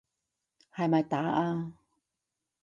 [0.73, 1.73] 係咪打啊？